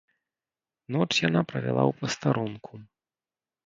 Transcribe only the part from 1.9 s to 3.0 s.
ў пастарунку.